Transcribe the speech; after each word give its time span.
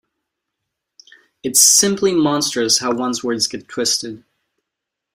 It's 1.43 1.61
simply 1.61 2.11
monstrous 2.11 2.79
how 2.79 2.91
one's 2.91 3.23
words 3.23 3.45
get 3.45 3.67
twisted. 3.67 4.23